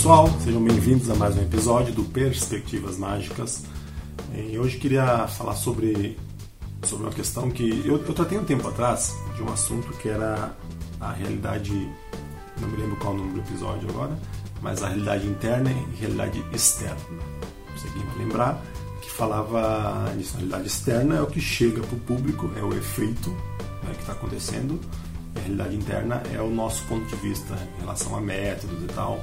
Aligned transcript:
pessoal, 0.00 0.30
sejam 0.42 0.64
bem-vindos 0.64 1.10
a 1.10 1.14
mais 1.14 1.36
um 1.36 1.42
episódio 1.42 1.92
do 1.92 2.04
Perspectivas 2.04 2.96
Mágicas. 2.96 3.64
E 4.34 4.58
hoje 4.58 4.78
queria 4.78 5.28
falar 5.28 5.54
sobre, 5.54 6.18
sobre 6.84 7.04
uma 7.04 7.12
questão 7.12 7.50
que 7.50 7.82
eu, 7.84 7.98
eu 7.98 8.14
tratei 8.14 8.38
um 8.38 8.44
tempo 8.44 8.66
atrás 8.66 9.14
de 9.36 9.42
um 9.42 9.52
assunto 9.52 9.92
que 9.98 10.08
era 10.08 10.56
a 10.98 11.12
realidade, 11.12 11.70
não 12.58 12.68
me 12.68 12.78
lembro 12.78 12.96
qual 12.96 13.12
o 13.12 13.18
nome 13.18 13.34
do 13.34 13.40
episódio 13.40 13.90
agora, 13.90 14.18
mas 14.62 14.82
a 14.82 14.88
realidade 14.88 15.26
interna 15.26 15.70
e 15.70 16.00
realidade 16.00 16.42
externa. 16.50 16.96
Você 17.76 17.86
quem 17.90 18.02
vai 18.02 18.16
lembrar 18.24 18.62
que 19.02 19.10
falava 19.10 20.14
disso, 20.16 20.32
a 20.32 20.38
realidade 20.38 20.66
externa 20.66 21.16
é 21.16 21.20
o 21.20 21.26
que 21.26 21.42
chega 21.42 21.82
para 21.82 21.96
o 21.96 22.00
público, 22.00 22.50
é 22.56 22.62
o 22.62 22.72
efeito 22.72 23.28
né, 23.82 23.92
que 23.92 24.00
está 24.00 24.14
acontecendo, 24.14 24.80
a 25.36 25.40
realidade 25.40 25.76
interna 25.76 26.22
é 26.32 26.40
o 26.40 26.48
nosso 26.48 26.86
ponto 26.86 27.04
de 27.04 27.16
vista 27.16 27.54
em 27.76 27.80
relação 27.82 28.16
a 28.16 28.20
métodos 28.22 28.82
e 28.82 28.86
tal. 28.86 29.20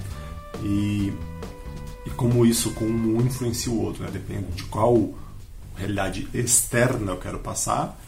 E, 0.63 1.13
e 2.05 2.09
como 2.11 2.45
isso, 2.45 2.71
como 2.71 3.17
um 3.17 3.21
influencia 3.21 3.71
o 3.71 3.81
outro, 3.81 4.03
né? 4.03 4.11
depende 4.11 4.51
de 4.53 4.63
qual 4.63 5.13
realidade 5.75 6.27
externa 6.33 7.11
eu 7.11 7.17
quero 7.17 7.39
passar, 7.39 7.99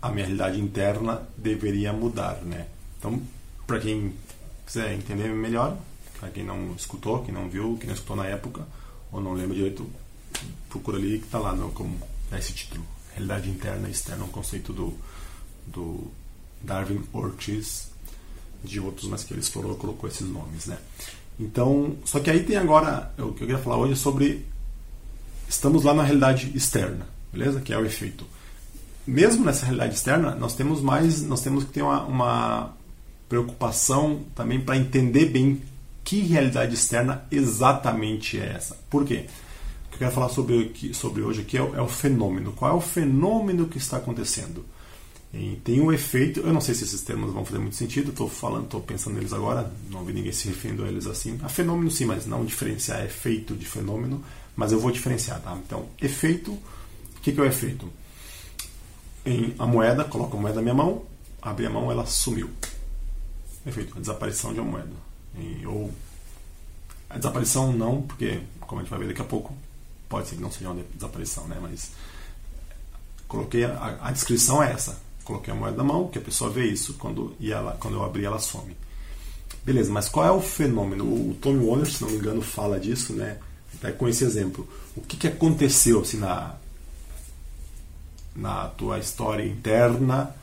a 0.00 0.08
minha 0.08 0.24
realidade 0.24 0.60
interna 0.60 1.22
deveria 1.36 1.92
mudar, 1.92 2.40
né? 2.42 2.66
Então, 2.98 3.20
para 3.66 3.80
quem 3.80 4.14
quiser 4.64 4.94
entender 4.94 5.28
melhor, 5.28 5.76
para 6.18 6.30
quem 6.30 6.44
não 6.44 6.74
escutou, 6.74 7.22
quem 7.22 7.34
não 7.34 7.48
viu, 7.48 7.76
quem 7.78 7.86
não 7.86 7.94
escutou 7.94 8.16
na 8.16 8.26
época, 8.26 8.66
ou 9.12 9.20
não 9.20 9.32
lembra 9.32 9.54
direito, 9.54 9.90
procura 10.68 10.96
ali 10.96 11.18
que 11.18 11.26
está 11.26 11.38
lá 11.38 11.54
no, 11.54 11.70
como 11.72 11.98
é 12.30 12.38
esse 12.38 12.52
título. 12.52 12.84
Realidade 13.12 13.50
interna 13.50 13.88
e 13.88 13.90
externa, 13.90 14.24
um 14.24 14.28
conceito 14.28 14.72
do, 14.72 14.94
do 15.66 16.10
Darwin 16.62 17.02
Ortiz, 17.12 17.90
de 18.62 18.78
outros, 18.78 19.08
mas 19.08 19.24
que 19.24 19.32
ele 19.32 19.40
explorou 19.40 19.74
colocou 19.76 20.08
esses 20.08 20.26
nomes, 20.26 20.66
né? 20.66 20.78
Então, 21.40 21.96
só 22.04 22.20
que 22.20 22.30
aí 22.30 22.42
tem 22.42 22.58
agora, 22.58 23.10
o 23.16 23.32
que 23.32 23.42
eu 23.42 23.46
queria 23.46 23.58
falar 23.58 23.78
hoje 23.78 23.94
é 23.94 23.96
sobre 23.96 24.46
estamos 25.48 25.84
lá 25.84 25.94
na 25.94 26.02
realidade 26.02 26.52
externa, 26.54 27.06
beleza? 27.32 27.62
Que 27.62 27.72
é 27.72 27.78
o 27.78 27.84
efeito. 27.84 28.26
Mesmo 29.06 29.42
nessa 29.42 29.64
realidade 29.64 29.94
externa, 29.94 30.34
nós 30.34 30.54
temos 30.54 30.82
mais, 30.82 31.22
nós 31.22 31.40
temos 31.40 31.64
que 31.64 31.72
ter 31.72 31.82
uma, 31.82 32.04
uma 32.04 32.76
preocupação 33.26 34.20
também 34.34 34.60
para 34.60 34.76
entender 34.76 35.26
bem 35.26 35.62
que 36.04 36.20
realidade 36.20 36.74
externa 36.74 37.24
exatamente 37.30 38.38
é 38.38 38.52
essa. 38.54 38.76
Por 38.90 39.06
quê? 39.06 39.24
O 39.86 39.88
que 39.88 39.94
eu 39.94 39.98
quero 40.00 40.12
falar 40.12 40.28
sobre, 40.28 40.92
sobre 40.92 41.22
hoje 41.22 41.40
aqui 41.40 41.56
é 41.56 41.62
o, 41.62 41.74
é 41.74 41.80
o 41.80 41.88
fenômeno. 41.88 42.52
Qual 42.52 42.70
é 42.70 42.74
o 42.74 42.80
fenômeno 42.82 43.66
que 43.66 43.78
está 43.78 43.96
acontecendo? 43.96 44.64
E 45.32 45.60
tem 45.62 45.80
um 45.80 45.92
efeito, 45.92 46.40
eu 46.40 46.52
não 46.52 46.60
sei 46.60 46.74
se 46.74 46.82
esses 46.82 47.02
termos 47.02 47.32
vão 47.32 47.44
fazer 47.44 47.60
muito 47.60 47.76
sentido, 47.76 48.10
estou 48.10 48.28
falando, 48.28 48.64
estou 48.64 48.80
pensando 48.80 49.14
neles 49.14 49.32
agora, 49.32 49.72
não 49.88 50.04
vi 50.04 50.12
ninguém 50.12 50.32
se 50.32 50.48
referindo 50.48 50.84
a 50.84 50.88
eles 50.88 51.06
assim. 51.06 51.38
A 51.44 51.48
fenômeno 51.48 51.88
sim, 51.88 52.04
mas 52.04 52.26
não 52.26 52.44
diferenciar 52.44 53.04
efeito 53.04 53.54
de 53.54 53.64
fenômeno, 53.64 54.24
mas 54.56 54.72
eu 54.72 54.80
vou 54.80 54.90
diferenciar, 54.90 55.40
tá? 55.40 55.56
Então, 55.64 55.86
efeito, 56.02 56.50
o 56.52 57.20
que, 57.22 57.30
que 57.30 57.38
é 57.38 57.42
o 57.44 57.46
efeito? 57.46 57.88
Em 59.24 59.54
a 59.56 59.66
moeda, 59.66 60.02
coloco 60.04 60.36
a 60.36 60.40
moeda 60.40 60.56
na 60.56 60.62
minha 60.62 60.74
mão, 60.74 61.04
abri 61.40 61.64
a 61.64 61.70
mão, 61.70 61.92
ela 61.92 62.06
sumiu. 62.06 62.50
Efeito, 63.64 63.96
a 63.96 64.00
desaparição 64.00 64.52
de 64.52 64.58
uma 64.58 64.72
moeda. 64.72 64.90
E, 65.38 65.64
ou 65.64 65.92
a 67.08 67.16
desaparição 67.18 67.72
não, 67.72 68.02
porque, 68.02 68.40
como 68.60 68.80
a 68.80 68.82
gente 68.82 68.90
vai 68.90 68.98
ver 68.98 69.08
daqui 69.08 69.22
a 69.22 69.24
pouco, 69.24 69.54
pode 70.08 70.26
ser 70.26 70.34
que 70.34 70.42
não 70.42 70.50
seja 70.50 70.70
uma 70.70 70.82
desaparição, 70.92 71.46
né? 71.46 71.56
Mas 71.62 71.92
coloquei 73.28 73.64
a, 73.64 74.00
a 74.02 74.10
descrição 74.10 74.60
é 74.60 74.72
essa 74.72 75.09
coloquei 75.30 75.52
a 75.52 75.56
moeda 75.56 75.76
na 75.76 75.84
mão, 75.84 76.08
que 76.08 76.18
a 76.18 76.22
pessoa 76.22 76.50
vê 76.50 76.66
isso, 76.66 76.94
quando, 76.94 77.34
e 77.38 77.52
ela, 77.52 77.76
quando 77.80 77.94
eu 77.94 78.04
abrir 78.04 78.24
ela 78.24 78.38
some. 78.38 78.76
Beleza, 79.64 79.92
mas 79.92 80.08
qual 80.08 80.26
é 80.26 80.30
o 80.30 80.40
fenômeno? 80.40 81.04
O 81.04 81.36
Tommy 81.40 81.64
Warner, 81.64 81.90
se 81.90 82.02
não 82.02 82.10
me 82.10 82.16
engano, 82.16 82.42
fala 82.42 82.80
disso, 82.80 83.12
né? 83.12 83.38
Até 83.74 83.92
com 83.92 84.08
esse 84.08 84.24
exemplo. 84.24 84.68
O 84.96 85.00
que, 85.00 85.16
que 85.16 85.28
aconteceu 85.28 86.00
assim, 86.00 86.16
na, 86.16 86.56
na 88.34 88.68
tua 88.68 88.98
história 88.98 89.44
interna, 89.44 90.34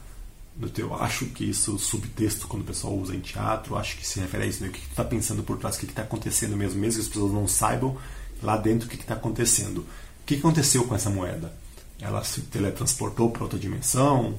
no 0.55 0.69
teu, 0.69 0.93
acho 0.95 1.25
que 1.27 1.49
isso, 1.49 1.77
subtexto, 1.77 2.47
quando 2.47 2.63
o 2.63 2.65
pessoal 2.65 2.95
usa 2.95 3.15
em 3.15 3.19
teatro, 3.19 3.75
acho 3.75 3.97
que 3.97 4.07
se 4.07 4.19
refere 4.19 4.43
a 4.43 4.47
isso, 4.47 4.63
né? 4.63 4.69
o 4.69 4.71
que, 4.71 4.79
que 4.79 4.87
tu 4.87 4.91
está 4.91 5.03
pensando 5.03 5.43
por 5.43 5.57
trás, 5.57 5.75
o 5.75 5.79
que 5.79 5.85
está 5.85 6.03
acontecendo 6.03 6.55
mesmo, 6.55 6.79
mesmo 6.79 7.01
que 7.01 7.07
as 7.07 7.13
pessoas 7.13 7.33
não 7.33 7.47
saibam 7.47 7.97
lá 8.41 8.55
dentro 8.55 8.87
o 8.87 8.89
que 8.89 8.95
está 8.95 9.15
acontecendo. 9.15 9.79
O 9.79 10.25
que, 10.25 10.35
que 10.35 10.39
aconteceu 10.39 10.83
com 10.85 10.95
essa 10.95 11.09
moeda? 11.09 11.53
Ela 11.99 12.23
se 12.23 12.41
teletransportou 12.41 13.31
para 13.31 13.43
outra 13.43 13.57
dimensão? 13.57 14.35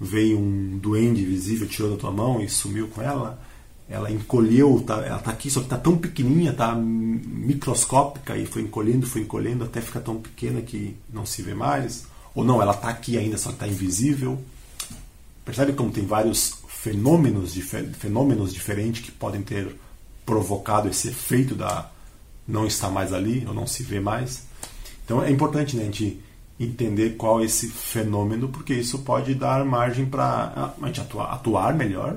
Veio 0.00 0.38
um 0.38 0.78
duende 0.78 1.22
invisível, 1.22 1.66
tirou 1.66 1.90
da 1.90 1.96
tua 1.96 2.10
mão 2.10 2.40
e 2.40 2.48
sumiu 2.48 2.88
com 2.88 3.02
ela. 3.02 3.40
Ela 3.88 4.10
encolheu, 4.10 4.82
tá, 4.86 4.96
ela 4.96 5.18
está 5.18 5.30
aqui, 5.30 5.50
só 5.50 5.60
que 5.60 5.66
está 5.66 5.78
tão 5.78 5.96
pequenininha, 5.96 6.50
está 6.50 6.74
microscópica 6.74 8.36
e 8.36 8.44
foi 8.44 8.62
encolhendo, 8.62 9.06
foi 9.06 9.22
encolhendo 9.22 9.64
até 9.64 9.80
ficar 9.80 10.00
tão 10.00 10.16
pequena 10.16 10.60
que 10.60 10.94
não 11.10 11.24
se 11.24 11.42
vê 11.42 11.54
mais. 11.54 12.06
Ou 12.34 12.44
não, 12.44 12.60
ela 12.60 12.74
está 12.74 12.88
aqui 12.88 13.16
ainda, 13.16 13.38
só 13.38 13.48
que 13.48 13.56
está 13.56 13.66
invisível. 13.66 14.38
Percebe 15.44 15.72
como 15.72 15.90
tem 15.90 16.04
vários 16.04 16.58
fenômenos, 16.68 17.54
fenômenos 17.98 18.52
diferentes 18.52 19.02
que 19.02 19.10
podem 19.10 19.42
ter 19.42 19.74
provocado 20.24 20.88
esse 20.88 21.08
efeito 21.08 21.54
da 21.54 21.90
não 22.46 22.66
estar 22.66 22.90
mais 22.90 23.12
ali 23.12 23.44
ou 23.46 23.54
não 23.54 23.66
se 23.66 23.82
vê 23.82 23.98
mais. 23.98 24.42
Então 25.04 25.22
é 25.22 25.30
importante 25.30 25.74
né, 25.74 25.82
a 25.82 25.86
gente 25.86 26.20
entender 26.58 27.16
qual 27.16 27.40
é 27.40 27.44
esse 27.44 27.68
fenômeno, 27.68 28.48
porque 28.48 28.74
isso 28.74 28.98
pode 29.00 29.34
dar 29.34 29.64
margem 29.64 30.06
para 30.06 30.74
a 30.80 30.86
gente 30.86 31.00
atuar, 31.00 31.32
atuar 31.32 31.74
melhor. 31.74 32.16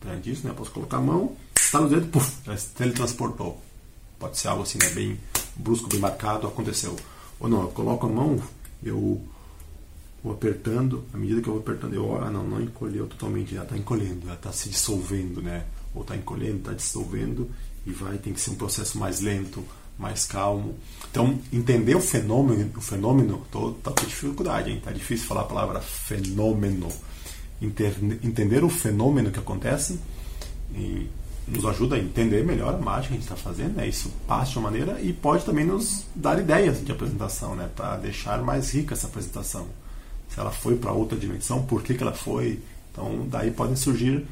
Perante 0.00 0.30
isso, 0.30 0.46
né? 0.46 0.54
posso 0.56 0.70
colocar 0.70 0.98
a 0.98 1.00
mão, 1.00 1.36
está 1.56 1.80
no 1.80 1.88
dedo, 1.88 2.06
puf, 2.06 2.32
já 2.46 2.56
teletransportou. 2.76 3.60
Pode 4.18 4.38
ser 4.38 4.48
algo 4.48 4.62
assim, 4.62 4.78
né? 4.78 4.88
bem 4.90 5.18
brusco, 5.56 5.88
bem 5.88 6.00
marcado, 6.00 6.46
aconteceu. 6.46 6.96
Ou 7.38 7.48
não, 7.48 7.62
eu 7.62 7.68
coloco 7.68 8.06
a 8.06 8.08
mão, 8.08 8.40
eu 8.82 9.20
vou 10.22 10.32
apertando, 10.32 11.04
à 11.12 11.16
medida 11.16 11.40
que 11.40 11.48
eu 11.48 11.54
vou 11.54 11.62
apertando, 11.62 11.94
eu, 11.94 12.22
ah, 12.22 12.30
não, 12.30 12.44
não 12.44 12.60
encolheu 12.60 13.06
totalmente, 13.06 13.54
já 13.54 13.62
está 13.64 13.76
encolhendo, 13.76 14.26
já 14.26 14.34
está 14.34 14.52
se 14.52 14.68
dissolvendo, 14.68 15.42
né? 15.42 15.64
Ou 15.94 16.02
está 16.02 16.16
encolhendo, 16.16 16.58
está 16.58 16.72
dissolvendo, 16.72 17.50
e 17.86 17.90
vai, 17.90 18.18
tem 18.18 18.32
que 18.32 18.40
ser 18.40 18.50
um 18.50 18.56
processo 18.56 18.98
mais 18.98 19.20
lento, 19.20 19.64
mais 19.98 20.24
calmo. 20.24 20.76
Então, 21.10 21.38
entender 21.52 21.96
o 21.96 22.00
fenômeno, 22.00 22.70
o 22.76 22.80
fenômeno, 22.80 23.42
tô, 23.50 23.72
tá 23.72 23.90
com 23.90 24.06
dificuldade, 24.06 24.70
hein? 24.70 24.80
Tá 24.82 24.92
difícil 24.92 25.26
falar 25.26 25.42
a 25.42 25.44
palavra 25.44 25.80
fenômeno. 25.80 26.88
Inter, 27.60 27.94
entender 28.22 28.62
o 28.62 28.68
fenômeno 28.68 29.32
que 29.32 29.38
acontece 29.38 29.98
nos 31.46 31.64
ajuda 31.64 31.96
a 31.96 31.98
entender 31.98 32.44
melhor 32.44 32.74
a 32.74 32.78
mágica 32.78 33.08
que 33.08 33.14
a 33.14 33.16
gente 33.16 33.22
está 33.22 33.36
fazendo, 33.36 33.76
né? 33.76 33.88
Isso 33.88 34.12
passa 34.26 34.52
de 34.52 34.58
uma 34.58 34.70
maneira 34.70 35.00
e 35.00 35.12
pode 35.12 35.44
também 35.44 35.64
nos 35.64 36.04
dar 36.14 36.38
ideias 36.38 36.84
de 36.84 36.92
apresentação, 36.92 37.56
né? 37.56 37.68
Para 37.74 37.96
deixar 37.96 38.42
mais 38.42 38.72
rica 38.72 38.94
essa 38.94 39.06
apresentação. 39.06 39.66
Se 40.28 40.38
ela 40.38 40.50
foi 40.50 40.76
para 40.76 40.92
outra 40.92 41.18
dimensão, 41.18 41.64
por 41.64 41.82
que, 41.82 41.94
que 41.94 42.02
ela 42.02 42.12
foi? 42.12 42.60
Então, 42.92 43.26
daí 43.28 43.50
podem 43.50 43.76
surgir, 43.76 44.26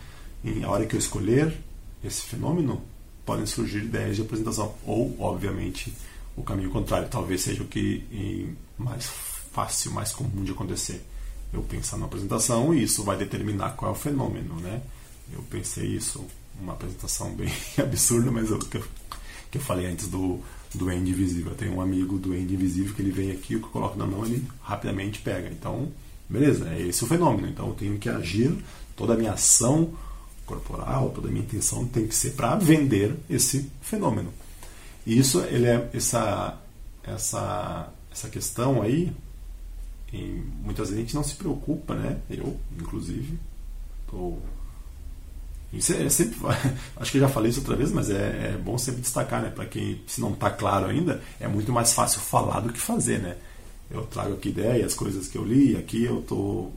em 0.45 0.63
a 0.63 0.71
hora 0.71 0.85
que 0.85 0.95
eu 0.95 0.99
escolher 0.99 1.57
esse 2.05 2.23
fenômeno, 2.23 2.83
podem 3.27 3.45
surgir 3.45 3.79
ideias 3.79 4.17
de 4.17 4.23
apresentação. 4.23 4.75
Ou, 4.87 5.15
obviamente, 5.19 5.93
o 6.37 6.43
caminho 6.43 6.71
contrário. 6.71 7.09
Talvez 7.09 7.43
seja 7.43 7.63
o 7.63 7.67
que 7.67 8.55
mais 8.79 9.05
fácil, 9.53 9.91
mais 9.91 10.13
comum 10.13 10.45
de 10.45 10.53
acontecer. 10.53 11.05
Eu 11.53 11.63
pensar 11.63 11.97
na 11.97 12.07
apresentação 12.07 12.73
e 12.75 12.83
isso 12.83 13.03
vai 13.03 13.17
determinar 13.17 13.71
qual 13.71 13.91
é 13.91 13.95
o 13.95 13.99
fenômeno, 13.99 14.61
né? 14.61 14.83
Eu 15.33 15.43
pensei 15.51 15.87
isso, 15.87 16.25
uma 16.61 16.75
apresentação 16.75 17.35
bem 17.35 17.51
absurda, 17.79 18.31
mas 18.31 18.51
eu, 18.51 18.59
que, 18.59 18.77
eu, 18.77 18.85
que 19.51 19.59
eu 19.59 19.63
falei 19.63 19.87
antes 19.87 20.09
do, 20.09 20.41
do 20.75 20.93
Invisível. 20.93 21.53
Eu 21.53 21.57
tenho 21.59 21.75
um 21.75 21.81
amigo 21.81 22.19
do 22.19 22.37
Invisível 22.37 22.95
que 22.95 23.03
ele 23.03 23.11
vem 23.11 23.31
aqui, 23.31 23.57
o 23.57 23.61
que 23.61 23.67
eu 23.67 23.71
coloco 23.71 23.99
na 23.99 24.07
mão, 24.07 24.25
ele 24.25 24.47
rapidamente 24.63 25.21
pega. 25.21 25.49
Então, 25.49 25.91
beleza, 26.29 26.69
é 26.69 26.83
esse 26.83 27.03
o 27.03 27.07
fenômeno. 27.07 27.49
Então 27.49 27.69
eu 27.69 27.75
tenho 27.75 27.99
que 27.99 28.09
agir, 28.09 28.57
toda 28.95 29.15
a 29.15 29.17
minha 29.17 29.33
ação 29.33 29.93
corporal, 30.47 31.11
toda 31.11 31.29
a 31.29 31.31
minha 31.31 31.45
intenção 31.45 31.85
tem 31.87 32.07
que 32.07 32.15
ser 32.15 32.31
para 32.31 32.55
vender 32.57 33.15
esse 33.29 33.71
fenômeno. 33.83 34.33
E 35.05 35.19
isso, 35.19 35.41
ele 35.41 35.67
é 35.67 35.91
essa 35.93 36.59
essa 37.03 37.93
essa 38.11 38.29
questão 38.29 38.81
aí, 38.81 39.13
em, 40.13 40.43
muitas 40.65 40.89
vezes 40.89 40.99
a 40.99 41.01
gente 41.03 41.15
não 41.15 41.23
se 41.23 41.35
preocupa, 41.35 41.95
né? 41.95 42.19
Eu, 42.31 42.57
inclusive, 42.79 43.39
tô 44.11 44.39
isso 45.73 45.93
é, 45.93 46.05
é 46.05 46.09
sempre, 46.09 46.39
acho 46.97 47.11
que 47.11 47.19
eu 47.19 47.23
já 47.23 47.29
falei 47.29 47.51
isso 47.51 47.61
outra 47.61 47.77
vez, 47.77 47.93
mas 47.93 48.09
é, 48.09 48.55
é 48.55 48.61
bom 48.63 48.79
sempre 48.79 49.03
destacar, 49.03 49.43
né? 49.43 49.51
Para 49.51 49.67
quem 49.67 50.01
se 50.07 50.21
não 50.21 50.33
está 50.33 50.51
claro 50.51 50.87
ainda, 50.87 51.21
é 51.41 51.49
muito 51.49 51.73
mais 51.73 51.93
fácil 51.93 52.21
falar 52.21 52.61
do 52.61 52.73
que 52.73 52.81
fazer, 52.81 53.19
né? 53.21 53.37
Eu 53.91 54.03
trago 54.07 54.35
aqui 54.35 54.49
ideias, 54.49 54.95
coisas 54.95 55.29
que 55.29 55.39
eu 55.39 55.45
li, 55.45 55.77
aqui 55.77 56.05
eu 56.05 56.23
tô 56.23 56.71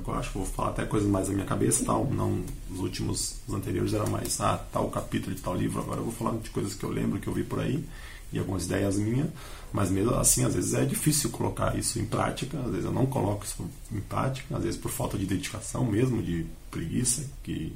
agora 0.00 0.18
acho 0.18 0.32
que 0.32 0.38
vou 0.38 0.46
falar 0.46 0.70
até 0.70 0.84
coisas 0.84 1.08
mais 1.08 1.28
na 1.28 1.34
minha 1.34 1.46
cabeça, 1.46 1.84
tal. 1.84 2.04
Não, 2.06 2.42
os 2.70 2.80
últimos, 2.80 3.36
os 3.46 3.54
anteriores 3.54 3.94
era 3.94 4.06
mais, 4.06 4.40
ah, 4.40 4.58
tal 4.72 4.88
capítulo 4.90 5.34
de 5.34 5.42
tal 5.42 5.54
livro. 5.54 5.80
Agora 5.80 6.00
eu 6.00 6.04
vou 6.04 6.12
falar 6.12 6.36
de 6.38 6.50
coisas 6.50 6.74
que 6.74 6.84
eu 6.84 6.90
lembro, 6.90 7.20
que 7.20 7.28
eu 7.28 7.32
vi 7.32 7.44
por 7.44 7.60
aí 7.60 7.84
e 8.32 8.38
algumas 8.38 8.64
ideias 8.64 8.96
minhas. 8.96 9.28
Mas 9.72 9.90
mesmo 9.90 10.14
assim, 10.14 10.44
às 10.44 10.54
vezes 10.54 10.74
é 10.74 10.84
difícil 10.84 11.30
colocar 11.30 11.76
isso 11.78 11.98
em 11.98 12.04
prática. 12.04 12.58
Às 12.58 12.70
vezes 12.70 12.84
eu 12.84 12.92
não 12.92 13.06
coloco 13.06 13.44
isso 13.44 13.64
em 13.92 14.00
prática, 14.00 14.56
às 14.56 14.62
vezes 14.62 14.78
por 14.78 14.90
falta 14.90 15.16
de 15.16 15.26
dedicação 15.26 15.84
mesmo, 15.84 16.22
de 16.22 16.46
preguiça, 16.70 17.24
que 17.42 17.72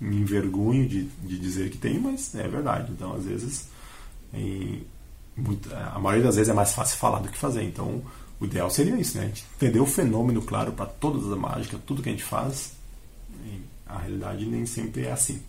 me 0.00 0.16
envergonho 0.16 0.88
de, 0.88 1.04
de 1.04 1.38
dizer 1.38 1.70
que 1.70 1.78
tem, 1.78 1.98
mas 1.98 2.34
é 2.34 2.46
verdade. 2.46 2.92
Então, 2.92 3.14
às 3.14 3.24
vezes, 3.24 3.68
em, 4.32 4.84
muito, 5.36 5.68
a 5.74 5.98
maioria 5.98 6.24
das 6.24 6.36
vezes 6.36 6.50
é 6.50 6.54
mais 6.54 6.72
fácil 6.72 6.98
falar 6.98 7.20
do 7.20 7.28
que 7.28 7.38
fazer. 7.38 7.62
Então, 7.62 8.02
o 8.40 8.44
ideal 8.44 8.70
seria 8.70 8.96
isso, 8.96 9.18
né? 9.18 9.24
A 9.24 9.26
gente 9.26 9.44
entender 9.56 9.80
o 9.80 9.86
fenômeno 9.86 10.42
claro 10.42 10.72
para 10.72 10.86
todas 10.86 11.30
as 11.30 11.38
mágicas, 11.38 11.80
tudo 11.86 12.02
que 12.02 12.08
a 12.08 12.12
gente 12.12 12.24
faz. 12.24 12.72
a 13.86 13.98
realidade 13.98 14.46
nem 14.46 14.64
sempre 14.64 15.06
é 15.06 15.12
assim. 15.12 15.40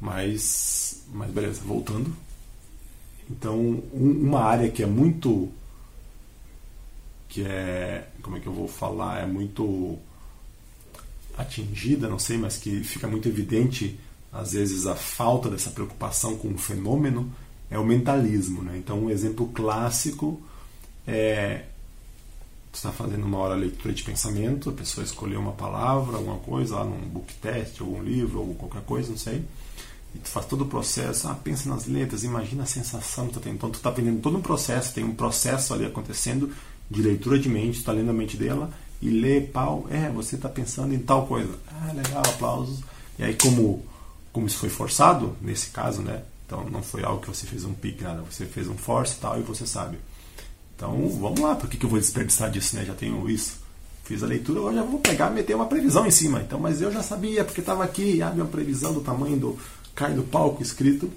Mas, 0.00 1.04
mas 1.12 1.30
beleza, 1.30 1.60
voltando. 1.64 2.14
Então, 3.30 3.58
um, 3.92 4.10
uma 4.22 4.40
área 4.40 4.70
que 4.70 4.82
é 4.82 4.86
muito. 4.86 5.50
que 7.28 7.42
é. 7.42 8.08
como 8.22 8.36
é 8.36 8.40
que 8.40 8.46
eu 8.46 8.52
vou 8.52 8.68
falar? 8.68 9.22
É 9.22 9.26
muito 9.26 9.98
atingida, 11.36 12.08
não 12.08 12.18
sei, 12.18 12.38
mas 12.38 12.56
que 12.56 12.82
fica 12.82 13.06
muito 13.06 13.28
evidente 13.28 13.98
às 14.32 14.52
vezes 14.52 14.86
a 14.86 14.94
falta 14.94 15.48
dessa 15.48 15.70
preocupação 15.70 16.36
com 16.36 16.48
o 16.48 16.58
fenômeno 16.58 17.32
é 17.70 17.78
o 17.78 17.84
mentalismo. 17.84 18.62
Né? 18.62 18.76
Então, 18.76 19.04
um 19.04 19.10
exemplo 19.10 19.48
clássico 19.48 20.40
é 21.06 21.64
está 22.76 22.92
fazendo 22.92 23.24
uma 23.24 23.38
hora 23.38 23.54
leitura 23.54 23.92
de 23.92 24.02
pensamento, 24.02 24.70
a 24.70 24.72
pessoa 24.72 25.04
escolheu 25.04 25.40
uma 25.40 25.52
palavra, 25.52 26.16
alguma 26.16 26.38
coisa, 26.38 26.76
lá 26.76 26.84
num 26.84 27.08
book 27.08 27.32
test, 27.34 27.80
algum 27.80 28.02
livro, 28.02 28.40
ou 28.40 28.54
qualquer 28.54 28.82
coisa, 28.82 29.10
não 29.10 29.18
sei, 29.18 29.44
e 30.16 30.18
tu 30.18 30.30
faz 30.30 30.46
todo 30.46 30.62
o 30.62 30.66
processo, 30.66 31.28
ah, 31.28 31.34
pensa 31.34 31.68
nas 31.68 31.86
letras, 31.86 32.24
imagina 32.24 32.62
a 32.62 32.66
sensação 32.66 33.26
que 33.26 33.34
tu 33.34 33.40
tem. 33.40 33.52
Então 33.52 33.70
tu 33.70 33.76
está 33.76 33.90
aprendendo 33.90 34.20
todo 34.20 34.38
um 34.38 34.42
processo, 34.42 34.94
tem 34.94 35.04
um 35.04 35.14
processo 35.14 35.74
ali 35.74 35.84
acontecendo 35.84 36.50
de 36.90 37.02
leitura 37.02 37.38
de 37.38 37.48
mente, 37.48 37.74
tu 37.74 37.78
está 37.80 37.92
lendo 37.92 38.10
a 38.10 38.14
mente 38.14 38.36
dela 38.36 38.70
e 39.02 39.10
lê, 39.10 39.42
pau, 39.42 39.86
é, 39.90 40.08
você 40.08 40.36
está 40.36 40.48
pensando 40.48 40.94
em 40.94 40.98
tal 40.98 41.26
coisa. 41.26 41.52
Ah, 41.68 41.92
legal, 41.92 42.22
aplausos. 42.26 42.80
E 43.18 43.24
aí 43.24 43.34
como, 43.34 43.84
como 44.32 44.46
isso 44.46 44.56
foi 44.56 44.70
forçado, 44.70 45.36
nesse 45.42 45.68
caso, 45.68 46.00
né? 46.00 46.22
Então 46.46 46.64
não 46.64 46.82
foi 46.82 47.04
algo 47.04 47.20
que 47.20 47.28
você 47.28 47.46
fez 47.46 47.64
um 47.64 47.74
pique, 47.74 48.02
nada, 48.02 48.22
você 48.22 48.46
fez 48.46 48.68
um 48.68 48.76
force 48.76 49.16
e 49.16 49.20
tal, 49.20 49.38
e 49.38 49.42
você 49.42 49.66
sabe. 49.66 49.98
Então 50.76 51.08
vamos 51.20 51.40
lá, 51.40 51.56
por 51.56 51.68
que, 51.68 51.78
que 51.78 51.86
eu 51.86 51.90
vou 51.90 51.98
desperdiçar 51.98 52.50
disso, 52.50 52.76
né? 52.76 52.84
Já 52.84 52.94
tenho 52.94 53.28
isso. 53.28 53.64
Fiz 54.04 54.22
a 54.22 54.26
leitura, 54.26 54.60
hoje 54.60 54.76
já 54.76 54.84
vou 54.84 55.00
pegar 55.00 55.30
meter 55.30 55.56
uma 55.56 55.66
previsão 55.66 56.06
em 56.06 56.10
cima. 56.12 56.40
Então, 56.40 56.60
mas 56.60 56.80
eu 56.80 56.92
já 56.92 57.02
sabia, 57.02 57.44
porque 57.44 57.60
estava 57.60 57.82
aqui, 57.82 58.22
a 58.22 58.30
minha 58.30 58.44
previsão 58.44 58.92
do 58.92 59.00
tamanho 59.00 59.36
do 59.36 59.58
cai 59.96 60.12
do 60.12 60.22
palco 60.22 60.62
escrito. 60.62 61.10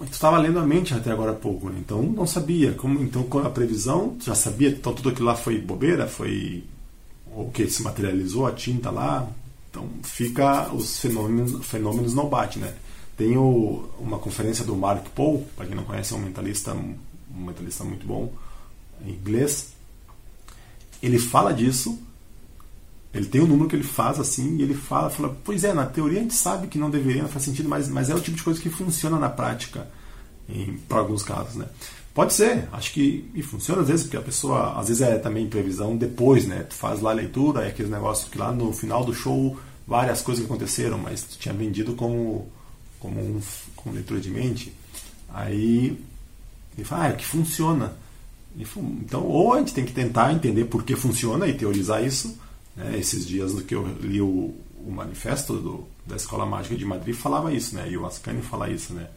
Mas 0.00 0.10
tu 0.10 0.12
estava 0.14 0.38
lendo 0.38 0.58
a 0.58 0.66
mente 0.66 0.94
até 0.94 1.12
agora 1.12 1.32
há 1.32 1.34
pouco, 1.34 1.68
né? 1.68 1.76
então 1.78 2.02
não 2.02 2.26
sabia. 2.26 2.72
Como, 2.72 3.00
então 3.02 3.26
a 3.44 3.50
previsão, 3.50 4.16
já 4.20 4.34
sabia, 4.34 4.70
então 4.70 4.94
tudo 4.94 5.10
aquilo 5.10 5.26
lá 5.26 5.36
foi 5.36 5.60
bobeira, 5.60 6.08
foi 6.08 6.64
o 7.26 7.50
que 7.50 7.68
se 7.68 7.82
materializou, 7.82 8.46
a 8.46 8.52
tinta 8.52 8.90
lá. 8.90 9.28
Então 9.70 9.88
fica 10.02 10.72
os 10.72 10.98
fenômenos, 10.98 11.64
fenômenos 11.66 12.14
não 12.14 12.26
bate, 12.26 12.58
né? 12.58 12.74
Tem 13.16 13.36
uma 13.36 14.18
conferência 14.18 14.64
do 14.64 14.76
Mark 14.76 15.06
Paul, 15.14 15.46
para 15.56 15.66
quem 15.66 15.74
não 15.74 15.84
conhece, 15.84 16.14
é 16.14 16.16
um 16.16 16.20
mentalista 16.20 16.74
um 17.34 17.46
mentalista 17.46 17.84
muito 17.84 18.06
bom 18.06 18.32
em 19.04 19.10
inglês, 19.10 19.72
ele 21.02 21.18
fala 21.18 21.52
disso, 21.52 21.98
ele 23.14 23.26
tem 23.26 23.40
um 23.40 23.46
número 23.46 23.68
que 23.68 23.76
ele 23.76 23.84
faz 23.84 24.18
assim, 24.18 24.56
e 24.56 24.62
ele 24.62 24.74
fala, 24.74 25.10
fala, 25.10 25.36
pois 25.44 25.64
é, 25.64 25.72
na 25.72 25.86
teoria 25.86 26.18
a 26.18 26.22
gente 26.22 26.34
sabe 26.34 26.66
que 26.66 26.78
não 26.78 26.90
deveria, 26.90 27.22
não 27.22 27.28
faz 27.28 27.44
sentido, 27.44 27.68
mas, 27.68 27.88
mas 27.88 28.10
é 28.10 28.14
o 28.14 28.20
tipo 28.20 28.36
de 28.36 28.42
coisa 28.42 28.60
que 28.60 28.68
funciona 28.68 29.18
na 29.18 29.28
prática, 29.28 29.88
para 30.88 30.98
alguns 30.98 31.22
casos, 31.22 31.56
né? 31.56 31.66
Pode 32.14 32.32
ser, 32.32 32.68
acho 32.72 32.92
que 32.92 33.30
e 33.32 33.42
funciona 33.42 33.82
às 33.82 33.88
vezes, 33.88 34.02
porque 34.04 34.16
a 34.16 34.22
pessoa, 34.22 34.72
às 34.78 34.88
vezes 34.88 35.02
é 35.02 35.18
também 35.18 35.46
previsão 35.46 35.96
depois, 35.96 36.46
né? 36.46 36.64
Tu 36.64 36.74
faz 36.74 37.00
lá 37.00 37.10
a 37.10 37.14
leitura, 37.14 37.64
é 37.64 37.68
aquele 37.68 37.90
negócio 37.90 38.28
que 38.28 38.36
lá 38.36 38.50
no 38.50 38.72
final 38.72 39.04
do 39.04 39.14
show 39.14 39.56
várias 39.86 40.20
coisas 40.20 40.44
aconteceram, 40.44 40.98
mas 40.98 41.22
tu 41.22 41.38
tinha 41.38 41.54
vendido 41.54 41.94
como, 41.94 42.48
como, 42.98 43.20
um, 43.20 43.40
como 43.76 43.94
leitura 43.94 44.20
de 44.20 44.30
mente. 44.30 44.72
Aí 45.28 45.96
ele 46.78 46.84
fala, 46.84 47.06
ah, 47.06 47.08
é 47.08 47.12
que 47.12 47.24
funciona. 47.24 47.92
Então, 48.56 49.24
ou 49.26 49.52
a 49.52 49.58
gente 49.58 49.74
tem 49.74 49.84
que 49.84 49.92
tentar 49.92 50.32
entender 50.32 50.64
por 50.64 50.84
que 50.84 50.94
funciona 50.94 51.46
e 51.48 51.52
teorizar 51.52 52.04
isso. 52.04 52.38
Né? 52.76 52.96
Esses 52.98 53.26
dias 53.26 53.52
que 53.62 53.74
eu 53.74 53.84
li 54.00 54.20
o, 54.20 54.54
o 54.86 54.90
manifesto 54.90 55.54
do, 55.54 55.88
da 56.06 56.14
Escola 56.14 56.46
Mágica 56.46 56.76
de 56.76 56.84
Madrid 56.84 57.16
falava 57.16 57.52
isso, 57.52 57.74
né? 57.74 57.90
E 57.90 57.96
o 57.96 58.06
Ascani 58.06 58.42
fala 58.42 58.70
isso, 58.70 58.92
né? 58.92 59.08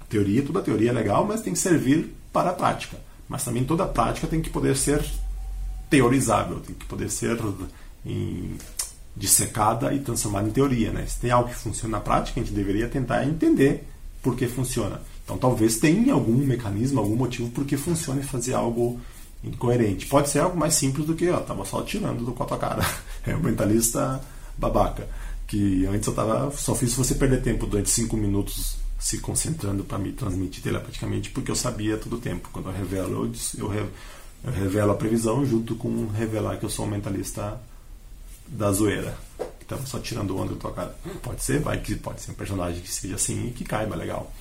A 0.00 0.04
teoria, 0.06 0.42
toda 0.42 0.58
a 0.58 0.62
teoria 0.62 0.90
é 0.90 0.92
legal, 0.92 1.24
mas 1.24 1.42
tem 1.42 1.52
que 1.52 1.58
servir 1.60 2.12
para 2.32 2.50
a 2.50 2.54
prática. 2.54 2.98
Mas 3.28 3.44
também 3.44 3.64
toda 3.64 3.84
a 3.84 3.88
prática 3.88 4.26
tem 4.26 4.42
que 4.42 4.50
poder 4.50 4.76
ser 4.76 5.04
teorizável, 5.88 6.58
tem 6.58 6.74
que 6.74 6.86
poder 6.86 7.08
ser 7.08 7.38
em, 8.04 8.56
dissecada 9.14 9.94
e 9.94 10.00
transformada 10.00 10.48
em 10.48 10.52
teoria, 10.52 10.90
né? 10.90 11.06
Se 11.06 11.20
tem 11.20 11.30
algo 11.30 11.50
que 11.50 11.54
funciona 11.54 11.98
na 11.98 12.02
prática, 12.02 12.40
a 12.40 12.42
gente 12.42 12.52
deveria 12.54 12.88
tentar 12.88 13.24
entender 13.24 13.84
por 14.20 14.34
que 14.34 14.48
funciona. 14.48 15.00
Então 15.28 15.36
talvez 15.36 15.76
tenha 15.76 16.14
algum 16.14 16.32
mecanismo, 16.32 17.00
algum 17.00 17.14
motivo 17.14 17.50
por 17.50 17.66
que 17.66 17.76
funcione 17.76 18.22
fazer 18.22 18.54
algo 18.54 18.98
incoerente. 19.44 20.06
Pode 20.06 20.30
ser 20.30 20.38
algo 20.38 20.56
mais 20.56 20.72
simples 20.72 21.06
do 21.06 21.14
que, 21.14 21.28
ó, 21.28 21.38
tava 21.40 21.66
só 21.66 21.82
tirando 21.82 22.24
do 22.24 22.32
com 22.32 22.44
a 22.44 22.46
tua 22.46 22.56
cara. 22.56 22.82
É 23.26 23.36
o 23.36 23.40
mentalista 23.40 24.22
babaca. 24.56 25.06
Que 25.46 25.84
antes 25.84 26.06
eu 26.08 26.14
tava, 26.14 26.50
só 26.52 26.74
fiz 26.74 26.94
você 26.94 27.14
perder 27.14 27.42
tempo 27.42 27.66
durante 27.66 27.90
cinco 27.90 28.16
minutos 28.16 28.78
se 28.98 29.18
concentrando 29.18 29.84
para 29.84 29.98
me 29.98 30.12
transmitir 30.12 30.62
telepaticamente, 30.62 31.28
porque 31.30 31.50
eu 31.50 31.54
sabia 31.54 31.98
todo 31.98 32.16
o 32.16 32.20
tempo. 32.20 32.48
Quando 32.50 32.70
eu 32.70 32.72
revelo, 32.72 33.30
eu, 33.58 33.74
eu, 33.74 33.90
eu 34.44 34.52
revelo 34.52 34.92
a 34.92 34.94
previsão 34.94 35.44
junto 35.44 35.74
com 35.74 36.06
revelar 36.06 36.56
que 36.56 36.64
eu 36.64 36.70
sou 36.70 36.86
um 36.86 36.88
mentalista 36.88 37.60
da 38.46 38.72
zoeira. 38.72 39.14
Então, 39.60 39.78
só 39.84 39.98
tirando 39.98 40.34
onda 40.38 40.54
da 40.54 40.60
tua 40.60 40.72
cara. 40.72 40.96
Pode 41.22 41.44
ser, 41.44 41.60
vai 41.60 41.78
que 41.78 41.94
pode 41.96 42.22
ser 42.22 42.30
um 42.30 42.34
personagem 42.34 42.80
que 42.80 42.90
seja 42.90 43.16
assim 43.16 43.48
e 43.48 43.50
que 43.50 43.64
caiba 43.64 43.94
legal. 43.94 44.32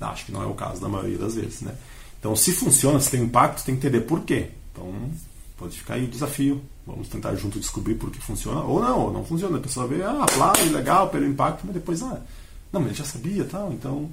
Acho 0.00 0.26
que 0.26 0.32
não 0.32 0.42
é 0.42 0.46
o 0.46 0.54
caso 0.54 0.80
da 0.80 0.88
maioria 0.88 1.18
das 1.18 1.34
vezes, 1.34 1.60
né? 1.60 1.74
Então, 2.18 2.34
se 2.34 2.52
funciona, 2.52 2.98
se 3.00 3.10
tem 3.10 3.22
impacto, 3.22 3.64
tem 3.64 3.76
que 3.76 3.86
entender 3.86 4.04
por 4.04 4.22
quê. 4.22 4.50
Então, 4.72 4.92
pode 5.56 5.78
ficar 5.78 5.94
aí 5.94 6.04
o 6.04 6.08
desafio. 6.08 6.60
Vamos 6.86 7.08
tentar 7.08 7.34
junto 7.34 7.58
descobrir 7.58 7.94
por 7.94 8.10
que 8.10 8.20
funciona. 8.20 8.60
Ou 8.62 8.80
não, 8.80 9.00
ou 9.06 9.12
não 9.12 9.24
funciona. 9.24 9.58
A 9.58 9.60
pessoa 9.60 9.86
vê, 9.86 10.02
ah, 10.02 10.22
aplaude, 10.22 10.68
legal, 10.68 11.08
pelo 11.08 11.26
impacto, 11.26 11.62
mas 11.64 11.74
depois, 11.74 12.02
ah, 12.02 12.20
não, 12.72 12.80
mas 12.80 12.90
ele 12.90 12.98
já 12.98 13.04
sabia 13.04 13.44
tal. 13.44 13.72
Então, 13.72 14.10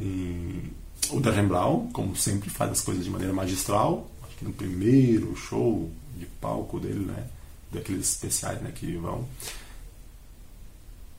e... 0.00 0.70
o 1.10 1.20
Darren 1.20 1.46
Brown, 1.46 1.90
como 1.92 2.16
sempre, 2.16 2.50
faz 2.50 2.70
as 2.72 2.80
coisas 2.80 3.04
de 3.04 3.10
maneira 3.10 3.32
magistral. 3.32 4.10
Acho 4.26 4.36
que 4.36 4.44
no 4.44 4.52
primeiro 4.52 5.34
show 5.36 5.90
de 6.16 6.26
palco 6.26 6.80
dele, 6.80 7.04
né? 7.04 7.26
Daqueles 7.72 8.08
especiais, 8.08 8.60
né? 8.62 8.72
Que 8.74 8.96
vão 8.96 9.26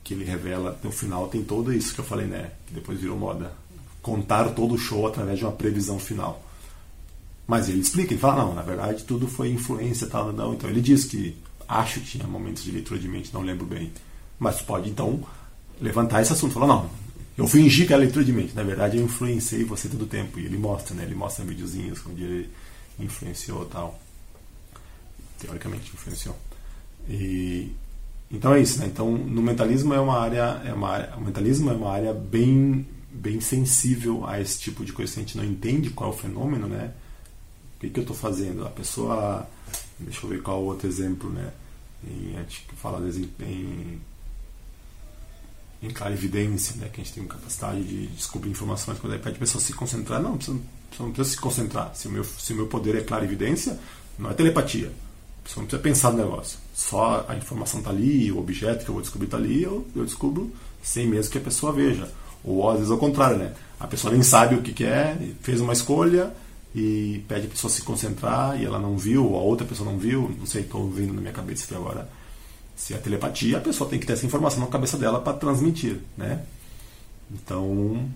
que 0.08 0.14
ele 0.14 0.24
revela 0.24 0.78
no 0.82 0.90
final 0.90 1.28
tem 1.28 1.44
todo 1.44 1.70
isso 1.70 1.94
que 1.94 2.00
eu 2.00 2.04
falei, 2.04 2.26
né? 2.26 2.50
Que 2.66 2.72
depois 2.72 2.98
virou 2.98 3.18
moda 3.18 3.52
contar 4.02 4.50
todo 4.50 4.74
o 4.74 4.78
show 4.78 5.06
através 5.06 5.38
de 5.38 5.44
uma 5.44 5.52
previsão 5.52 5.98
final. 5.98 6.42
Mas 7.46 7.68
ele 7.68 7.80
explica, 7.80 8.12
ele 8.12 8.20
fala, 8.20 8.44
não, 8.44 8.54
na 8.54 8.62
verdade 8.62 9.04
tudo 9.04 9.26
foi 9.26 9.50
influência 9.50 10.06
tal, 10.06 10.32
não. 10.32 10.54
Então 10.54 10.68
ele 10.68 10.80
diz 10.80 11.04
que 11.04 11.36
acho 11.66 12.00
que 12.00 12.06
tinha 12.06 12.26
momentos 12.26 12.62
de 12.62 12.70
leitura 12.70 13.00
de 13.00 13.08
mente, 13.08 13.32
não 13.32 13.42
lembro 13.42 13.66
bem. 13.66 13.92
Mas 14.38 14.60
pode 14.60 14.90
então 14.90 15.20
levantar 15.80 16.22
esse 16.22 16.32
assunto, 16.32 16.54
falar, 16.54 16.66
não, 16.66 16.90
eu 17.36 17.46
fingi 17.46 17.86
que 17.86 17.92
era 17.92 18.02
leitura 18.02 18.24
de 18.24 18.32
mente, 18.32 18.54
na 18.54 18.62
verdade 18.62 18.98
eu 18.98 19.04
influenciei 19.04 19.64
você 19.64 19.88
todo 19.88 20.02
o 20.02 20.06
tempo. 20.06 20.38
E 20.38 20.44
ele 20.44 20.58
mostra, 20.58 20.94
né? 20.94 21.04
Ele 21.04 21.14
mostra 21.14 21.44
videozinhos 21.44 22.00
onde 22.06 22.22
ele 22.22 22.50
influenciou 22.98 23.64
tal. 23.64 23.98
Teoricamente 25.38 25.92
influenciou. 25.94 26.36
E 27.08 27.72
então 28.30 28.52
é 28.52 28.60
isso, 28.60 28.78
né? 28.80 28.86
Então 28.86 29.10
no 29.10 29.40
mentalismo 29.40 29.94
é 29.94 30.00
uma 30.00 30.18
área, 30.18 30.60
é 30.64 30.72
uma 30.74 30.88
área, 30.90 31.16
o 31.16 31.20
mentalismo 31.20 31.70
é 31.70 31.74
uma 31.74 31.92
área 31.92 32.12
bem 32.12 32.86
bem 33.10 33.40
sensível 33.40 34.26
a 34.26 34.40
esse 34.40 34.58
tipo 34.58 34.84
de 34.84 34.92
coisa. 34.92 35.12
Se 35.12 35.18
a 35.18 35.22
gente 35.22 35.36
não 35.36 35.44
entende 35.44 35.90
qual 35.90 36.10
é 36.10 36.14
o 36.14 36.16
fenômeno, 36.16 36.68
né? 36.68 36.92
O 37.76 37.80
que, 37.80 37.90
que 37.90 37.98
eu 38.00 38.02
estou 38.02 38.16
fazendo? 38.16 38.66
A 38.66 38.70
pessoa. 38.70 39.48
Deixa 39.98 40.24
eu 40.24 40.30
ver 40.30 40.42
qual 40.42 40.62
outro 40.62 40.88
exemplo, 40.88 41.30
né? 41.30 41.52
Em, 42.04 42.36
a 42.36 42.40
gente 42.40 42.64
fala 42.76 43.04
em, 43.40 44.00
em 45.82 45.90
clarividência, 45.90 46.76
né? 46.76 46.88
Que 46.92 47.00
a 47.00 47.04
gente 47.04 47.14
tem 47.14 47.26
capacidade 47.26 47.82
de 47.82 48.06
descobrir 48.08 48.50
informações. 48.50 48.98
Quando 48.98 49.12
aí 49.12 49.18
pede 49.18 49.36
a 49.36 49.40
pessoa 49.40 49.62
se 49.62 49.72
concentrar, 49.72 50.20
não, 50.20 50.36
precisa, 50.36 50.58
não 50.98 51.12
precisa 51.12 51.36
se 51.36 51.40
concentrar. 51.40 51.94
Se 51.94 52.08
o, 52.08 52.10
meu, 52.10 52.24
se 52.24 52.52
o 52.52 52.56
meu 52.56 52.66
poder 52.66 52.96
é 52.96 53.00
clarividência, 53.00 53.78
não 54.18 54.30
é 54.30 54.34
telepatia. 54.34 54.92
Pessoa 55.44 55.62
não 55.62 55.68
precisa 55.68 55.82
pensar 55.82 56.10
no 56.12 56.18
negócio. 56.18 56.58
Só 56.74 57.24
a 57.28 57.36
informação 57.36 57.80
está 57.80 57.90
ali, 57.90 58.30
o 58.30 58.38
objeto 58.38 58.84
que 58.84 58.90
eu 58.90 58.94
vou 58.94 59.02
descobrir 59.02 59.26
está 59.26 59.36
ali, 59.36 59.62
eu, 59.62 59.86
eu 59.96 60.04
descubro 60.04 60.52
sem 60.82 61.06
mesmo 61.06 61.32
que 61.32 61.38
a 61.38 61.40
pessoa 61.40 61.72
veja. 61.72 62.10
Ou 62.44 62.68
às 62.68 62.76
vezes 62.76 62.90
ao 62.90 62.98
contrário, 62.98 63.38
né? 63.38 63.52
A 63.78 63.86
pessoa 63.86 64.12
nem 64.12 64.22
sabe 64.22 64.54
o 64.54 64.62
que, 64.62 64.72
que 64.72 64.84
é, 64.84 65.16
fez 65.40 65.60
uma 65.60 65.72
escolha 65.72 66.32
e 66.74 67.24
pede 67.28 67.46
a 67.46 67.50
pessoa 67.50 67.70
se 67.70 67.82
concentrar 67.82 68.60
e 68.60 68.64
ela 68.64 68.78
não 68.78 68.96
viu, 68.96 69.24
ou 69.24 69.38
a 69.38 69.42
outra 69.42 69.66
pessoa 69.66 69.90
não 69.90 69.98
viu, 69.98 70.34
não 70.38 70.46
sei, 70.46 70.62
estou 70.62 70.88
vindo 70.90 71.12
na 71.12 71.20
minha 71.20 71.32
cabeça 71.32 71.64
aqui 71.64 71.74
agora. 71.74 72.08
Se 72.76 72.94
é 72.94 72.98
telepatia, 72.98 73.58
a 73.58 73.60
pessoa 73.60 73.88
tem 73.88 73.98
que 73.98 74.06
ter 74.06 74.12
essa 74.12 74.26
informação 74.26 74.60
na 74.60 74.66
cabeça 74.66 74.96
dela 74.96 75.20
para 75.20 75.36
transmitir, 75.36 75.98
né? 76.16 76.42
Então, 77.30 78.08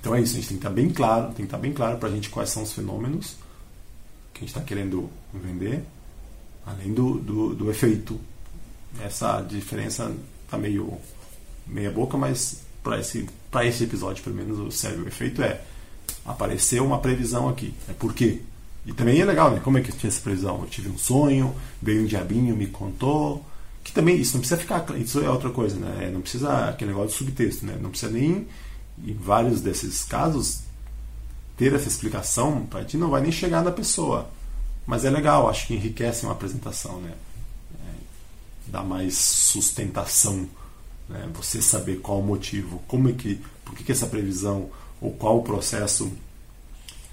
então 0.00 0.14
é 0.14 0.20
isso, 0.20 0.32
a 0.32 0.36
gente 0.36 0.48
tem 0.48 0.58
que 0.58 0.66
estar 0.66 0.74
bem 0.74 0.90
claro, 0.90 1.26
tem 1.26 1.34
que 1.34 1.42
estar 1.44 1.58
bem 1.58 1.72
claro 1.72 1.98
para 1.98 2.08
a 2.08 2.12
gente 2.12 2.28
quais 2.28 2.50
são 2.50 2.62
os 2.62 2.72
fenômenos 2.72 3.36
que 4.32 4.38
a 4.38 4.40
gente 4.40 4.48
está 4.48 4.60
querendo 4.60 5.10
vender, 5.32 5.84
além 6.66 6.92
do, 6.92 7.18
do, 7.18 7.54
do 7.54 7.70
efeito 7.70 8.18
essa 9.00 9.40
diferença 9.40 10.14
tá 10.50 10.58
meio 10.58 10.98
meia 11.66 11.90
boca, 11.90 12.16
mas 12.16 12.62
para 12.82 12.98
esse, 12.98 13.28
esse 13.64 13.84
episódio, 13.84 14.22
pelo 14.22 14.36
menos, 14.36 14.58
o 14.58 14.70
sério 14.70 15.06
efeito 15.06 15.42
é 15.42 15.60
apareceu 16.24 16.84
uma 16.84 16.98
previsão 16.98 17.48
aqui. 17.48 17.74
É 17.88 17.92
por 17.92 18.14
quê? 18.14 18.40
E 18.84 18.92
também 18.92 19.20
é 19.20 19.24
legal, 19.24 19.50
né? 19.50 19.60
Como 19.62 19.78
é 19.78 19.80
que 19.80 19.90
eu 19.90 19.96
tinha 19.96 20.08
essa 20.08 20.20
previsão? 20.20 20.60
Eu 20.60 20.66
tive 20.66 20.88
um 20.88 20.98
sonho, 20.98 21.54
veio 21.80 22.02
um 22.02 22.06
diabinho, 22.06 22.56
me 22.56 22.66
contou. 22.66 23.44
Que 23.84 23.92
também, 23.92 24.16
isso 24.16 24.34
não 24.34 24.40
precisa 24.40 24.60
ficar. 24.60 24.84
Isso 24.98 25.20
é 25.20 25.28
outra 25.28 25.50
coisa, 25.50 25.76
né? 25.76 26.10
Não 26.12 26.20
precisa 26.20 26.68
aquele 26.68 26.90
negócio 26.90 27.10
de 27.10 27.16
subtexto, 27.16 27.66
né? 27.66 27.76
Não 27.80 27.90
precisa 27.90 28.10
nem, 28.10 28.46
em 29.04 29.14
vários 29.14 29.60
desses 29.60 30.04
casos, 30.04 30.60
ter 31.56 31.72
essa 31.72 31.88
explicação. 31.88 32.66
Para 32.66 32.84
ti 32.84 32.96
não 32.96 33.10
vai 33.10 33.22
nem 33.22 33.32
chegar 33.32 33.62
na 33.62 33.70
pessoa. 33.70 34.28
Mas 34.84 35.04
é 35.04 35.10
legal, 35.10 35.48
acho 35.48 35.68
que 35.68 35.74
enriquece 35.74 36.24
uma 36.24 36.32
apresentação, 36.32 37.00
né? 37.00 37.12
É, 37.74 37.94
dá 38.66 38.82
mais 38.82 39.16
sustentação. 39.16 40.48
Né? 41.12 41.28
Você 41.34 41.62
saber 41.62 42.00
qual 42.00 42.20
o 42.20 42.24
motivo, 42.24 42.82
como 42.88 43.08
é 43.08 43.12
que. 43.12 43.40
Por 43.64 43.74
que, 43.76 43.84
que 43.84 43.92
essa 43.92 44.06
previsão, 44.06 44.68
ou 45.00 45.12
qual 45.12 45.38
o 45.38 45.42
processo 45.42 46.10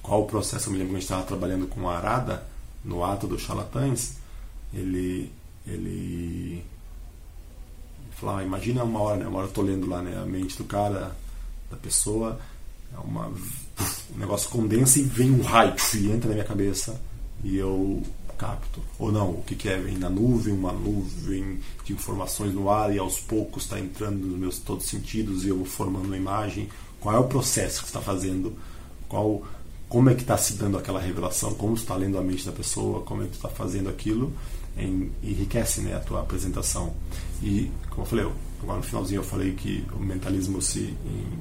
qual 0.01 0.23
o 0.23 0.25
processo. 0.25 0.67
Eu 0.67 0.73
me 0.73 0.79
lembro 0.79 0.93
que 0.93 0.97
a 0.97 0.99
gente 0.99 1.09
estava 1.11 1.23
trabalhando 1.23 1.67
com 1.67 1.87
a 1.87 1.97
Arada, 1.97 2.43
no 2.83 3.03
ato 3.03 3.27
dos 3.27 3.41
charlatães, 3.41 4.17
ele, 4.73 5.31
ele 5.67 6.63
falava, 8.13 8.43
imagina 8.43 8.83
uma 8.83 9.01
hora, 9.01 9.17
né? 9.17 9.27
uma 9.27 9.37
hora 9.37 9.47
eu 9.47 9.49
estou 9.49 9.63
lendo 9.63 9.87
lá 9.87 10.01
né? 10.01 10.17
a 10.17 10.25
mente 10.25 10.57
do 10.57 10.63
cara, 10.63 11.15
da 11.69 11.77
pessoa, 11.77 12.39
é 12.93 12.99
uma, 12.99 13.27
o 13.27 14.17
negócio 14.17 14.49
condensa 14.49 14.99
e 14.99 15.03
vem 15.03 15.31
um 15.31 15.41
raio 15.41 15.75
e 15.93 16.09
entra 16.09 16.29
na 16.29 16.35
minha 16.35 16.45
cabeça 16.45 16.99
e 17.43 17.57
eu 17.57 18.01
capto. 18.39 18.81
Ou 18.97 19.11
não, 19.11 19.31
o 19.31 19.43
que, 19.45 19.55
que 19.55 19.67
é? 19.67 19.77
Na 19.99 20.09
nuvem, 20.09 20.53
uma 20.53 20.71
nuvem 20.71 21.59
de 21.83 21.93
informações 21.93 22.53
no 22.53 22.69
ar 22.69 22.93
e 22.93 22.97
aos 22.97 23.19
poucos 23.19 23.63
está 23.63 23.77
entrando 23.77 24.25
nos 24.25 24.39
meus 24.39 24.57
todos 24.57 24.85
os 24.85 24.89
sentidos 24.89 25.43
e 25.43 25.49
eu 25.49 25.57
vou 25.57 25.65
formando 25.65 26.05
uma 26.05 26.17
imagem. 26.17 26.69
Qual 26.99 27.13
é 27.13 27.19
o 27.19 27.25
processo 27.25 27.81
que 27.81 27.87
está 27.87 28.01
fazendo? 28.01 28.55
Qual 29.07 29.43
como 29.89 30.09
é 30.09 30.13
que 30.13 30.21
está 30.21 30.37
se 30.37 30.53
dando 30.53 30.77
aquela 30.77 30.99
revelação, 30.99 31.55
como 31.55 31.73
está 31.73 31.95
lendo 31.95 32.17
a 32.19 32.21
mente 32.21 32.45
da 32.45 32.51
pessoa, 32.51 33.01
como 33.01 33.23
é 33.23 33.25
que 33.25 33.35
está 33.35 33.49
fazendo 33.49 33.89
aquilo, 33.89 34.31
em, 34.77 35.11
enriquece 35.23 35.81
né, 35.81 35.95
a 35.95 35.99
tua 35.99 36.21
apresentação. 36.21 36.93
E, 37.41 37.71
como 37.89 38.03
eu 38.03 38.05
falei, 38.05 38.31
agora 38.61 38.77
no 38.77 38.83
finalzinho 38.83 39.19
eu 39.19 39.23
falei 39.23 39.53
que 39.53 39.83
o 39.93 39.99
mentalismo 39.99 40.61
se 40.61 40.79
em, 40.79 41.39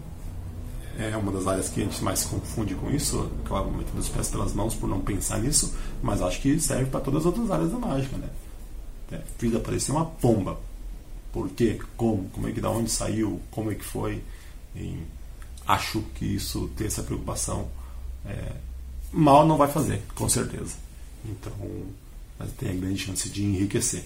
é 0.98 1.16
uma 1.16 1.30
das 1.30 1.46
áreas 1.46 1.68
que 1.68 1.80
a 1.80 1.84
gente 1.84 2.02
mais 2.02 2.20
se 2.20 2.26
confunde 2.26 2.74
com 2.74 2.90
isso, 2.90 3.30
acaba 3.44 3.70
metendo 3.70 4.00
os 4.00 4.08
pés 4.08 4.28
pelas 4.28 4.52
mãos 4.52 4.74
por 4.74 4.88
não 4.88 5.00
pensar 5.00 5.38
nisso, 5.38 5.74
mas 6.02 6.20
acho 6.20 6.40
que 6.40 6.58
serve 6.58 6.86
para 6.86 7.00
todas 7.00 7.20
as 7.20 7.26
outras 7.26 7.50
áreas 7.50 7.70
da 7.70 7.78
mágica, 7.78 8.16
né? 8.16 8.28
É, 9.12 9.20
fez 9.38 9.54
aparecer 9.54 9.92
uma 9.92 10.04
pomba. 10.04 10.58
Por 11.32 11.48
quê? 11.50 11.80
Como? 11.96 12.28
Como 12.30 12.48
é 12.48 12.52
que 12.52 12.60
da 12.60 12.68
onde 12.68 12.90
saiu? 12.90 13.40
Como 13.50 13.70
é 13.70 13.74
que 13.74 13.84
foi? 13.84 14.22
E 14.74 14.98
acho 15.66 16.02
que 16.14 16.24
isso 16.24 16.68
tem 16.76 16.86
essa 16.86 17.02
preocupação 17.02 17.68
é, 18.24 18.52
mal 19.12 19.46
não 19.46 19.56
vai 19.56 19.68
fazer, 19.68 20.02
com 20.14 20.28
certeza. 20.28 20.74
Então, 21.24 21.52
mas 22.38 22.50
tem 22.52 22.70
a 22.70 22.74
grande 22.74 22.98
chance 22.98 23.28
de 23.28 23.44
enriquecer. 23.44 24.04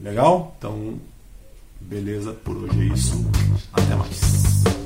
Legal? 0.00 0.54
Então, 0.58 0.98
beleza, 1.80 2.32
por 2.32 2.56
hoje 2.56 2.80
é 2.80 2.94
isso. 2.94 3.24
Até 3.72 3.94
mais. 3.94 4.81